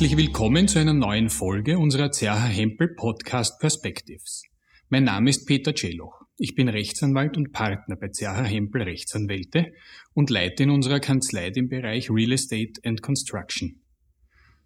Herzlich 0.00 0.16
willkommen 0.16 0.66
zu 0.66 0.78
einer 0.78 0.94
neuen 0.94 1.28
Folge 1.28 1.76
unserer 1.76 2.10
Zerha 2.10 2.46
Hempel 2.46 2.94
Podcast 2.96 3.60
Perspectives. 3.60 4.44
Mein 4.88 5.04
Name 5.04 5.28
ist 5.28 5.44
Peter 5.44 5.74
Celoch. 5.76 6.22
Ich 6.38 6.54
bin 6.54 6.70
Rechtsanwalt 6.70 7.36
und 7.36 7.52
Partner 7.52 7.96
bei 7.96 8.08
Zerha 8.08 8.42
Hempel 8.44 8.80
Rechtsanwälte 8.80 9.74
und 10.14 10.30
leite 10.30 10.62
in 10.62 10.70
unserer 10.70 11.00
Kanzlei 11.00 11.50
den 11.50 11.68
Bereich 11.68 12.08
Real 12.08 12.32
Estate 12.32 12.80
and 12.82 13.02
Construction. 13.02 13.82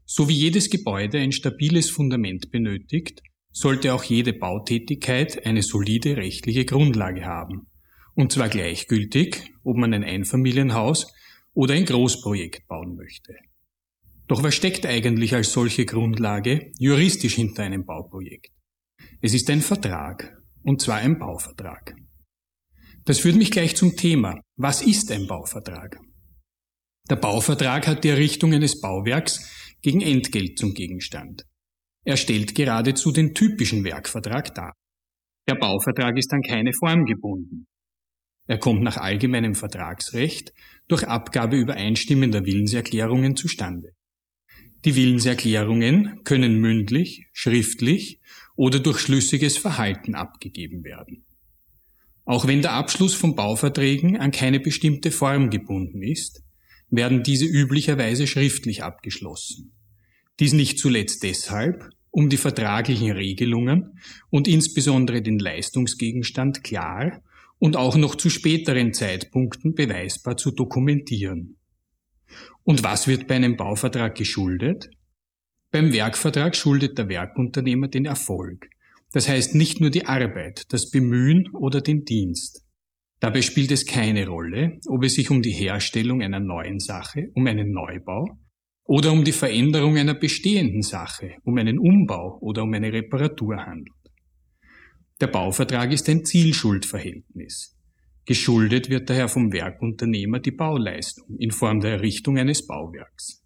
So 0.05 0.29
wie 0.29 0.35
jedes 0.35 0.71
Gebäude 0.71 1.19
ein 1.19 1.33
stabiles 1.33 1.91
Fundament 1.91 2.53
benötigt, 2.53 3.21
sollte 3.51 3.93
auch 3.93 4.05
jede 4.05 4.35
Bautätigkeit 4.35 5.45
eine 5.45 5.65
solide 5.65 6.17
rechtliche 6.17 6.65
Grundlage 6.65 7.25
haben. 7.25 7.67
Und 8.15 8.31
zwar 8.31 8.49
gleichgültig, 8.49 9.53
ob 9.65 9.79
man 9.79 9.95
ein 9.95 10.05
Einfamilienhaus 10.05 11.13
oder 11.55 11.75
ein 11.75 11.87
Großprojekt 11.87 12.69
bauen 12.69 12.95
möchte. 12.95 13.35
Doch 14.27 14.43
was 14.43 14.55
steckt 14.55 14.87
eigentlich 14.87 15.35
als 15.35 15.53
solche 15.53 15.85
Grundlage 15.85 16.73
juristisch 16.79 17.35
hinter 17.35 17.63
einem 17.65 17.85
Bauprojekt? 17.85 18.53
Es 19.21 19.35
ist 19.35 19.51
ein 19.51 19.61
Vertrag, 19.61 20.37
und 20.63 20.81
zwar 20.81 20.97
ein 20.97 21.19
Bauvertrag. 21.19 21.95
Das 23.05 23.19
führt 23.19 23.37
mich 23.37 23.51
gleich 23.51 23.77
zum 23.77 23.97
Thema. 23.97 24.41
Was 24.57 24.81
ist 24.81 25.13
ein 25.13 25.27
Bauvertrag? 25.27 25.99
Der 27.11 27.17
Bauvertrag 27.17 27.87
hat 27.87 28.03
die 28.03 28.09
Errichtung 28.09 28.55
eines 28.55 28.81
Bauwerks 28.81 29.77
gegen 29.83 30.01
Entgelt 30.01 30.59
zum 30.59 30.73
Gegenstand. 30.73 31.45
Er 32.07 32.17
stellt 32.17 32.55
geradezu 32.55 33.13
den 33.13 33.35
typischen 33.35 33.85
Werkvertrag 33.85 34.55
dar. 34.55 34.73
Der 35.47 35.57
Bauvertrag 35.57 36.17
ist 36.17 36.33
an 36.33 36.41
keine 36.41 36.73
Form 36.73 37.05
gebunden. 37.05 37.67
Er 38.47 38.59
kommt 38.59 38.83
nach 38.83 38.97
allgemeinem 38.97 39.55
Vertragsrecht 39.55 40.53
durch 40.89 41.07
Abgabe 41.07 41.57
übereinstimmender 41.57 42.45
Willenserklärungen 42.47 43.37
zustande. 43.37 43.93
Die 44.85 44.97
Willenserklärungen 44.97 46.23
können 46.25 46.61
mündlich, 46.61 47.27
schriftlich 47.33 48.21
oder 48.55 48.81
durch 48.81 48.99
schlüssiges 48.99 49.57
Verhalten 49.57 50.15
abgegeben 50.15 50.85
werden. 50.85 51.25
Auch 52.27 52.47
wenn 52.47 52.63
der 52.63 52.73
Abschluss 52.73 53.15
von 53.15 53.35
Bauverträgen 53.35 54.17
an 54.17 54.31
keine 54.31 54.61
bestimmte 54.61 55.11
Form 55.11 55.51
gebunden 55.51 56.03
ist, 56.03 56.43
werden 56.91 57.23
diese 57.23 57.47
üblicherweise 57.47 58.27
schriftlich 58.27 58.83
abgeschlossen. 58.83 59.73
Dies 60.39 60.53
nicht 60.53 60.79
zuletzt 60.79 61.23
deshalb, 61.23 61.91
um 62.11 62.29
die 62.29 62.37
vertraglichen 62.37 63.11
Regelungen 63.11 63.99
und 64.31 64.49
insbesondere 64.49 65.23
den 65.23 65.39
Leistungsgegenstand 65.39 66.63
klar 66.63 67.23
und 67.59 67.77
auch 67.77 67.97
noch 67.97 68.15
zu 68.15 68.31
späteren 68.31 68.93
Zeitpunkten 68.93 69.75
beweisbar 69.75 70.37
zu 70.37 70.51
dokumentieren. 70.51 71.57
Und 72.63 72.83
was 72.83 73.07
wird 73.07 73.27
bei 73.27 73.37
einem 73.37 73.57
Bauvertrag 73.57 74.15
geschuldet? 74.15 74.89
Beim 75.71 75.93
Werkvertrag 75.93 76.57
schuldet 76.57 76.99
der 76.99 77.09
Werkunternehmer 77.09 77.89
den 77.89 78.05
Erfolg. 78.05 78.69
Das 79.13 79.29
heißt 79.29 79.55
nicht 79.55 79.81
nur 79.81 79.91
die 79.91 80.07
Arbeit, 80.07 80.73
das 80.73 80.91
Bemühen 80.91 81.49
oder 81.53 81.81
den 81.81 82.05
Dienst. 82.05 82.65
Dabei 83.21 83.43
spielt 83.43 83.71
es 83.71 83.87
keine 83.87 84.27
Rolle, 84.27 84.79
ob 84.89 85.05
es 85.05 85.15
sich 85.15 85.31
um 85.31 85.41
die 85.41 85.53
Herstellung 85.53 86.23
einer 86.23 86.41
neuen 86.41 86.79
Sache, 86.79 87.31
um 87.35 87.47
einen 87.47 87.73
Neubau 87.73 88.39
oder 88.85 89.13
um 89.13 89.25
die 89.25 89.33
Veränderung 89.33 89.97
einer 89.97 90.15
bestehenden 90.15 90.83
Sache, 90.83 91.37
um 91.45 91.57
einen 91.57 91.79
Umbau 91.79 92.39
oder 92.41 92.63
um 92.63 92.75
eine 92.75 92.93
Reparatur 92.93 93.57
handelt. 93.57 93.95
Der 95.21 95.29
Bauvertrag 95.29 95.93
ist 95.93 96.09
ein 96.09 96.25
Zielschuldverhältnis. 96.25 97.74
Geschuldet 98.27 98.89
wird 98.89 99.11
daher 99.11 99.29
vom 99.29 99.53
Werkunternehmer 99.53 100.41
die 100.41 100.51
Bauleistung 100.51 101.37
in 101.39 101.51
Form 101.51 101.81
der 101.81 101.93
Errichtung 101.93 102.39
eines 102.39 102.67
Bauwerks. 102.67 103.45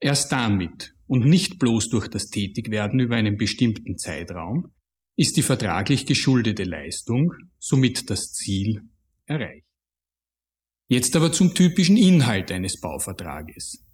Erst 0.00 0.32
damit 0.32 0.94
und 1.06 1.26
nicht 1.26 1.58
bloß 1.58 1.90
durch 1.90 2.08
das 2.08 2.30
Tätigwerden 2.30 3.00
über 3.00 3.16
einen 3.16 3.36
bestimmten 3.36 3.98
Zeitraum 3.98 4.72
ist 5.16 5.36
die 5.36 5.42
vertraglich 5.42 6.06
geschuldete 6.06 6.64
Leistung, 6.64 7.32
somit 7.58 8.10
das 8.10 8.32
Ziel, 8.32 8.82
erreicht. 9.24 9.66
Jetzt 10.88 11.16
aber 11.16 11.32
zum 11.32 11.54
typischen 11.54 11.96
Inhalt 11.96 12.52
eines 12.52 12.80
Bauvertrages. 12.80 13.84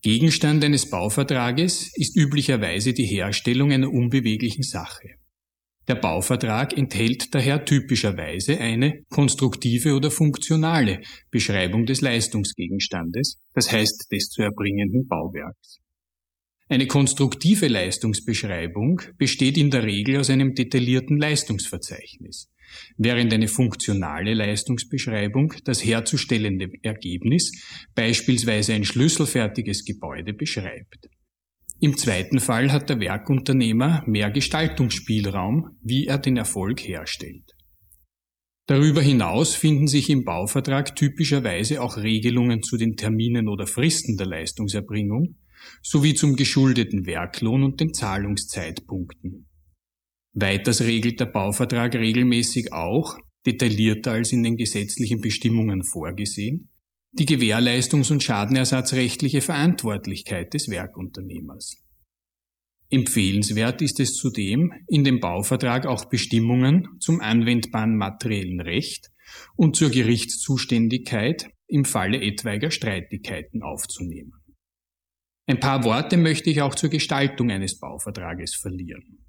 Gegenstand 0.00 0.64
eines 0.64 0.88
Bauvertrages 0.88 1.90
ist 1.96 2.16
üblicherweise 2.16 2.92
die 2.92 3.06
Herstellung 3.06 3.72
einer 3.72 3.90
unbeweglichen 3.90 4.62
Sache. 4.62 5.16
Der 5.86 5.96
Bauvertrag 5.96 6.76
enthält 6.76 7.34
daher 7.34 7.64
typischerweise 7.64 8.58
eine 8.58 9.02
konstruktive 9.10 9.94
oder 9.94 10.10
funktionale 10.10 11.02
Beschreibung 11.30 11.84
des 11.84 12.00
Leistungsgegenstandes, 12.00 13.38
das 13.52 13.70
heißt 13.70 14.10
des 14.10 14.30
zu 14.30 14.42
erbringenden 14.42 15.06
Bauwerks. 15.06 15.80
Eine 16.68 16.86
konstruktive 16.86 17.68
Leistungsbeschreibung 17.68 19.02
besteht 19.18 19.58
in 19.58 19.70
der 19.70 19.82
Regel 19.82 20.16
aus 20.16 20.30
einem 20.30 20.54
detaillierten 20.54 21.18
Leistungsverzeichnis, 21.18 22.48
während 22.96 23.34
eine 23.34 23.48
funktionale 23.48 24.32
Leistungsbeschreibung 24.32 25.52
das 25.64 25.84
herzustellende 25.84 26.70
Ergebnis, 26.82 27.52
beispielsweise 27.94 28.72
ein 28.72 28.84
schlüsselfertiges 28.84 29.84
Gebäude, 29.84 30.32
beschreibt. 30.32 31.10
Im 31.84 31.98
zweiten 31.98 32.40
Fall 32.40 32.72
hat 32.72 32.88
der 32.88 32.98
Werkunternehmer 32.98 34.04
mehr 34.06 34.30
Gestaltungsspielraum, 34.30 35.76
wie 35.82 36.06
er 36.06 36.16
den 36.16 36.38
Erfolg 36.38 36.80
herstellt. 36.80 37.52
Darüber 38.66 39.02
hinaus 39.02 39.54
finden 39.54 39.86
sich 39.86 40.08
im 40.08 40.24
Bauvertrag 40.24 40.96
typischerweise 40.96 41.82
auch 41.82 41.98
Regelungen 41.98 42.62
zu 42.62 42.78
den 42.78 42.96
Terminen 42.96 43.48
oder 43.48 43.66
Fristen 43.66 44.16
der 44.16 44.28
Leistungserbringung 44.28 45.36
sowie 45.82 46.14
zum 46.14 46.36
geschuldeten 46.36 47.04
Werklohn 47.04 47.62
und 47.62 47.78
den 47.80 47.92
Zahlungszeitpunkten. 47.92 49.46
Weiters 50.32 50.80
regelt 50.80 51.20
der 51.20 51.26
Bauvertrag 51.26 51.96
regelmäßig 51.96 52.72
auch, 52.72 53.18
detaillierter 53.44 54.12
als 54.12 54.32
in 54.32 54.42
den 54.42 54.56
gesetzlichen 54.56 55.20
Bestimmungen 55.20 55.84
vorgesehen, 55.84 56.70
die 57.16 57.26
Gewährleistungs- 57.26 58.10
und 58.10 58.22
schadenersatzrechtliche 58.22 59.40
Verantwortlichkeit 59.40 60.52
des 60.52 60.68
Werkunternehmers. 60.68 61.76
Empfehlenswert 62.90 63.82
ist 63.82 64.00
es 64.00 64.14
zudem, 64.14 64.72
in 64.88 65.04
dem 65.04 65.20
Bauvertrag 65.20 65.86
auch 65.86 66.06
Bestimmungen 66.06 66.88
zum 67.00 67.20
anwendbaren 67.20 67.96
materiellen 67.96 68.60
Recht 68.60 69.10
und 69.56 69.76
zur 69.76 69.90
Gerichtszuständigkeit 69.90 71.50
im 71.66 71.84
Falle 71.84 72.20
etwaiger 72.20 72.70
Streitigkeiten 72.70 73.62
aufzunehmen. 73.62 74.32
Ein 75.46 75.60
paar 75.60 75.84
Worte 75.84 76.16
möchte 76.16 76.50
ich 76.50 76.62
auch 76.62 76.74
zur 76.74 76.90
Gestaltung 76.90 77.50
eines 77.50 77.78
Bauvertrages 77.78 78.54
verlieren. 78.54 79.24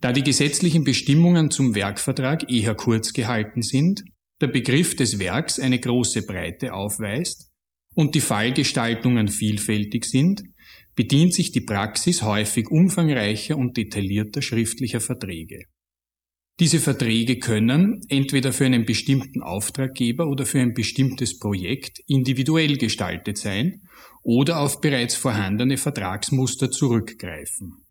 Da 0.00 0.12
die 0.12 0.22
gesetzlichen 0.22 0.84
Bestimmungen 0.84 1.50
zum 1.50 1.74
Werkvertrag 1.74 2.50
eher 2.50 2.74
kurz 2.74 3.12
gehalten 3.12 3.62
sind, 3.62 4.02
der 4.40 4.48
Begriff 4.48 4.96
des 4.96 5.18
Werks 5.18 5.58
eine 5.58 5.78
große 5.78 6.22
Breite 6.22 6.72
aufweist 6.72 7.50
und 7.94 8.14
die 8.14 8.20
Fallgestaltungen 8.20 9.28
vielfältig 9.28 10.04
sind, 10.04 10.42
bedient 10.94 11.34
sich 11.34 11.52
die 11.52 11.60
Praxis 11.60 12.22
häufig 12.22 12.68
umfangreicher 12.68 13.56
und 13.56 13.76
detaillierter 13.76 14.42
schriftlicher 14.42 15.00
Verträge. 15.00 15.64
Diese 16.58 16.78
Verträge 16.78 17.38
können 17.38 18.02
entweder 18.08 18.52
für 18.52 18.66
einen 18.66 18.84
bestimmten 18.84 19.42
Auftraggeber 19.42 20.26
oder 20.26 20.44
für 20.44 20.60
ein 20.60 20.74
bestimmtes 20.74 21.38
Projekt 21.38 22.00
individuell 22.06 22.76
gestaltet 22.76 23.38
sein 23.38 23.80
oder 24.22 24.60
auf 24.60 24.82
bereits 24.82 25.14
vorhandene 25.14 25.78
Vertragsmuster 25.78 26.70
zurückgreifen. 26.70 27.86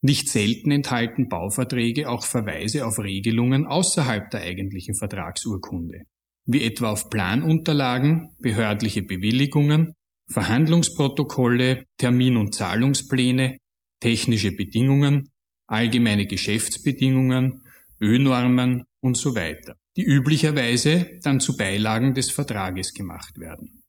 Nicht 0.00 0.28
selten 0.28 0.70
enthalten 0.70 1.28
Bauverträge 1.28 2.08
auch 2.08 2.24
Verweise 2.24 2.86
auf 2.86 2.98
Regelungen 2.98 3.66
außerhalb 3.66 4.30
der 4.30 4.42
eigentlichen 4.42 4.94
Vertragsurkunde, 4.94 6.02
wie 6.46 6.62
etwa 6.62 6.90
auf 6.90 7.10
Planunterlagen, 7.10 8.30
behördliche 8.38 9.02
Bewilligungen, 9.02 9.94
Verhandlungsprotokolle, 10.30 11.84
Termin- 11.96 12.36
und 12.36 12.54
Zahlungspläne, 12.54 13.58
technische 14.00 14.52
Bedingungen, 14.52 15.30
allgemeine 15.66 16.26
Geschäftsbedingungen, 16.26 17.62
Ö-Normen 18.00 18.84
und 19.00 19.16
so 19.16 19.34
weiter, 19.34 19.74
die 19.96 20.04
üblicherweise 20.04 21.18
dann 21.22 21.40
zu 21.40 21.56
Beilagen 21.56 22.14
des 22.14 22.30
Vertrages 22.30 22.92
gemacht 22.92 23.38
werden. 23.38 23.82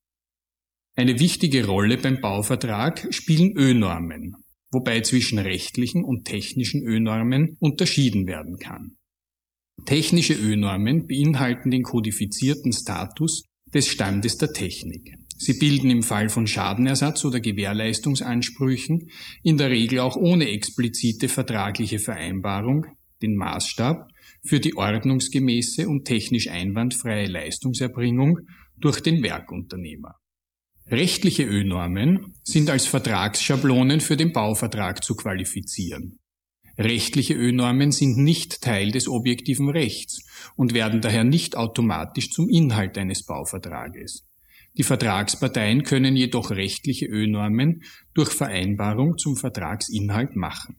Eine 0.95 1.19
wichtige 1.19 1.65
Rolle 1.67 1.97
beim 1.97 2.19
Bauvertrag 2.19 3.13
spielen 3.13 3.55
Ö-Normen, 3.55 4.35
wobei 4.71 5.01
zwischen 5.01 5.39
rechtlichen 5.39 6.03
und 6.03 6.25
technischen 6.25 6.83
Ö-Normen 6.83 7.57
unterschieden 7.59 8.27
werden 8.27 8.57
kann. 8.57 8.97
Technische 9.85 10.33
Ö-Normen 10.33 11.07
beinhalten 11.07 11.71
den 11.71 11.83
kodifizierten 11.83 12.73
Status 12.73 13.43
des 13.73 13.87
Standes 13.87 14.37
der 14.37 14.51
Technik. 14.53 15.15
Sie 15.37 15.53
bilden 15.53 15.89
im 15.89 16.03
Fall 16.03 16.27
von 16.27 16.47
Schadenersatz 16.47 17.23
oder 17.23 17.39
Gewährleistungsansprüchen 17.39 19.09
in 19.41 19.57
der 19.57 19.69
Regel 19.69 19.99
auch 19.99 20.17
ohne 20.17 20.49
explizite 20.49 21.29
vertragliche 21.29 21.99
Vereinbarung 21.99 22.85
den 23.21 23.35
Maßstab 23.35 24.09
für 24.43 24.59
die 24.59 24.75
ordnungsgemäße 24.75 25.87
und 25.87 26.05
technisch 26.05 26.49
einwandfreie 26.49 27.27
Leistungserbringung 27.27 28.39
durch 28.77 29.01
den 29.01 29.23
Werkunternehmer. 29.23 30.18
Rechtliche 30.91 31.43
Ö-Normen 31.43 32.33
sind 32.43 32.71
als 32.71 32.87
Vertragsschablonen 32.87 34.01
für 34.01 34.17
den 34.17 34.33
Bauvertrag 34.33 35.03
zu 35.03 35.15
qualifizieren. 35.15 36.17
Rechtliche 36.79 37.35
Ö-Normen 37.35 37.91
sind 37.91 38.17
nicht 38.17 38.61
Teil 38.61 38.89
des 38.89 39.07
objektiven 39.07 39.69
Rechts 39.69 40.23
und 40.55 40.73
werden 40.73 41.01
daher 41.01 41.23
nicht 41.23 41.55
automatisch 41.55 42.31
zum 42.31 42.49
Inhalt 42.49 42.97
eines 42.97 43.23
Bauvertrages. 43.23 44.25
Die 44.79 44.83
Vertragsparteien 44.83 45.83
können 45.83 46.15
jedoch 46.15 46.49
rechtliche 46.49 47.05
Ö-Normen 47.05 47.83
durch 48.15 48.29
Vereinbarung 48.29 49.15
zum 49.19 49.35
Vertragsinhalt 49.35 50.35
machen. 50.35 50.75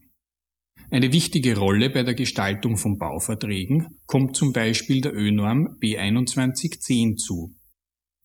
Eine 0.91 1.12
wichtige 1.12 1.57
Rolle 1.57 1.89
bei 1.89 2.03
der 2.03 2.15
Gestaltung 2.15 2.77
von 2.77 2.99
Bauverträgen 2.99 4.01
kommt 4.07 4.35
zum 4.35 4.53
Beispiel 4.53 5.03
der 5.03 5.15
Ö-Norm 5.15 5.77
B2110 5.81 7.17
zu. 7.17 7.55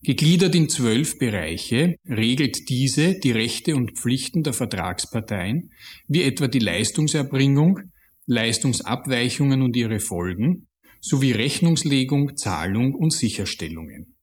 Gegliedert 0.02 0.54
in 0.54 0.68
zwölf 0.68 1.18
Bereiche 1.18 1.96
regelt 2.06 2.68
diese 2.68 3.18
die 3.18 3.32
Rechte 3.32 3.74
und 3.74 3.98
Pflichten 3.98 4.42
der 4.42 4.52
Vertragsparteien, 4.52 5.72
wie 6.06 6.22
etwa 6.22 6.48
die 6.48 6.58
Leistungserbringung, 6.58 7.80
Leistungsabweichungen 8.26 9.62
und 9.62 9.74
ihre 9.74 10.00
Folgen, 10.00 10.68
sowie 11.00 11.32
Rechnungslegung, 11.32 12.36
Zahlung 12.36 12.94
und 12.94 13.12
Sicherstellungen. 13.12 14.16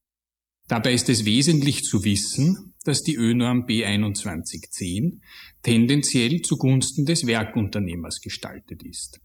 Dabei 0.67 0.93
ist 0.93 1.09
es 1.09 1.25
wesentlich 1.25 1.83
zu 1.83 2.03
wissen, 2.03 2.73
dass 2.83 3.03
die 3.03 3.15
ÖNorm 3.15 3.65
B2110 3.65 5.19
tendenziell 5.61 6.41
zugunsten 6.41 7.05
des 7.05 7.25
Werkunternehmers 7.25 8.21
gestaltet 8.21 8.83
ist. 8.83 9.19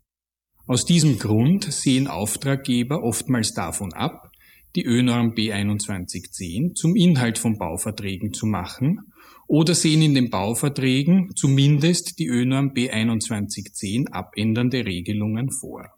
Aus 0.66 0.84
diesem 0.84 1.18
Grund 1.18 1.72
sehen 1.72 2.08
Auftraggeber 2.08 3.02
oftmals 3.02 3.54
davon 3.54 3.92
ab, 3.92 4.27
die 4.76 4.84
ÖNorm 4.84 5.32
B2110 5.32 6.74
zum 6.74 6.96
Inhalt 6.96 7.38
von 7.38 7.58
Bauverträgen 7.58 8.32
zu 8.32 8.46
machen 8.46 9.00
oder 9.46 9.74
sehen 9.74 10.02
in 10.02 10.14
den 10.14 10.30
Bauverträgen 10.30 11.30
zumindest 11.34 12.18
die 12.18 12.26
ÖNorm 12.26 12.72
B2110 12.74 14.08
abändernde 14.10 14.84
Regelungen 14.84 15.50
vor. 15.50 15.88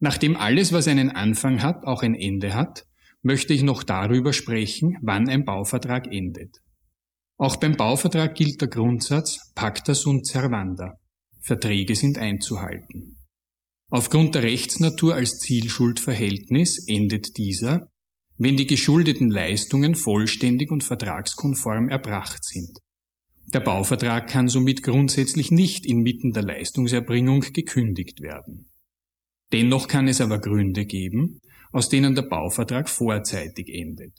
Nachdem 0.00 0.36
alles, 0.36 0.72
was 0.72 0.88
einen 0.88 1.10
Anfang 1.10 1.62
hat, 1.62 1.84
auch 1.84 2.02
ein 2.02 2.14
Ende 2.14 2.54
hat, 2.54 2.84
möchte 3.22 3.54
ich 3.54 3.62
noch 3.62 3.82
darüber 3.82 4.32
sprechen, 4.32 4.98
wann 5.00 5.28
ein 5.28 5.44
Bauvertrag 5.44 6.12
endet. 6.12 6.58
Auch 7.36 7.56
beim 7.56 7.76
Bauvertrag 7.76 8.34
gilt 8.34 8.60
der 8.60 8.68
Grundsatz 8.68 9.52
Pacta 9.54 9.94
sunt 9.94 10.26
servanda. 10.26 10.98
Verträge 11.40 11.94
sind 11.94 12.18
einzuhalten. 12.18 13.13
Aufgrund 13.94 14.34
der 14.34 14.42
Rechtsnatur 14.42 15.14
als 15.14 15.38
Zielschuldverhältnis 15.38 16.84
endet 16.88 17.36
dieser, 17.36 17.92
wenn 18.36 18.56
die 18.56 18.66
geschuldeten 18.66 19.30
Leistungen 19.30 19.94
vollständig 19.94 20.72
und 20.72 20.82
vertragskonform 20.82 21.88
erbracht 21.90 22.42
sind. 22.44 22.80
Der 23.52 23.60
Bauvertrag 23.60 24.28
kann 24.28 24.48
somit 24.48 24.82
grundsätzlich 24.82 25.52
nicht 25.52 25.86
inmitten 25.86 26.32
der 26.32 26.42
Leistungserbringung 26.42 27.42
gekündigt 27.52 28.20
werden. 28.20 28.68
Dennoch 29.52 29.86
kann 29.86 30.08
es 30.08 30.20
aber 30.20 30.40
Gründe 30.40 30.86
geben, 30.86 31.38
aus 31.70 31.88
denen 31.88 32.16
der 32.16 32.22
Bauvertrag 32.22 32.88
vorzeitig 32.88 33.68
endet. 33.68 34.18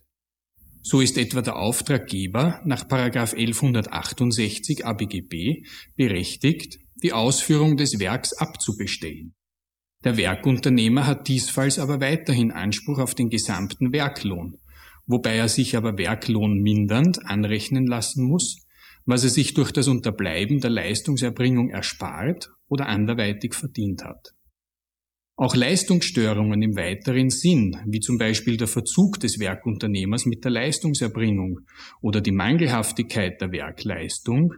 So 0.83 1.01
ist 1.01 1.18
etwa 1.18 1.42
der 1.42 1.57
Auftraggeber 1.57 2.62
nach 2.63 2.89
1168 2.89 4.86
ABGB 4.86 5.66
berechtigt, 5.98 6.78
die 7.04 7.12
Ausführung 7.12 7.75
des 7.75 8.00
Werks 8.00 8.31
abzubestellen. 8.31 9.34
Der 10.06 10.18
Werkunternehmer 10.18 11.07
hat 11.07 11.28
diesfalls 11.28 11.80
aber 11.80 12.00
weiterhin 12.00 12.52
Anspruch 12.52 13.00
auf 13.00 13.16
den 13.16 13.30
gesamten 13.30 13.92
Werklohn, 13.92 14.60
wobei 15.07 15.36
er 15.36 15.50
sich 15.50 15.75
aber 15.75 15.98
Werklohn 15.98 16.62
mindernd 16.62 17.25
anrechnen 17.25 17.88
lassen 17.88 18.24
muss, 18.24 18.66
was 19.06 19.24
er 19.24 19.31
sich 19.31 19.56
durch 19.56 19.72
das 19.72 19.88
Unterbleiben 19.88 20.60
der 20.60 20.69
Leistungserbringung 20.69 21.72
erspart 21.72 22.52
oder 22.68 22.86
anderweitig 22.88 23.56
verdient 23.56 24.04
hat. 24.04 24.36
Auch 25.38 25.56
Leistungsstörungen 25.56 26.62
im 26.62 26.78
weiteren 26.78 27.31
Sinn, 27.31 27.75
wie 27.88 28.00
zum 28.00 28.19
Beispiel 28.19 28.57
der 28.57 28.68
Verzug 28.68 29.19
des 29.19 29.40
Werkunternehmers 29.40 30.28
mit 30.28 30.46
der 30.46 30.52
Leistungserbringung 30.52 31.62
oder 32.02 32.22
die 32.22 32.31
Mangelhaftigkeit 32.31 33.42
der 33.42 33.52
Werkleistung, 33.52 34.54